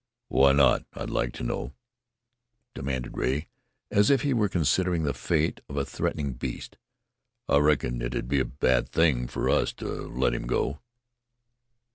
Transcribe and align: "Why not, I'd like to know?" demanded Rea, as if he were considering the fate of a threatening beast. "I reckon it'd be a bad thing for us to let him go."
"Why 0.29 0.51
not, 0.53 0.83
I'd 0.93 1.11
like 1.11 1.31
to 1.33 1.43
know?" 1.43 1.73
demanded 2.73 3.15
Rea, 3.15 3.47
as 3.91 4.09
if 4.09 4.23
he 4.23 4.33
were 4.33 4.49
considering 4.49 5.03
the 5.03 5.13
fate 5.13 5.61
of 5.69 5.77
a 5.77 5.85
threatening 5.85 6.33
beast. 6.33 6.79
"I 7.47 7.57
reckon 7.59 8.01
it'd 8.01 8.27
be 8.27 8.39
a 8.39 8.45
bad 8.45 8.89
thing 8.89 9.27
for 9.27 9.47
us 9.47 9.71
to 9.73 9.85
let 9.85 10.33
him 10.33 10.47
go." 10.47 10.79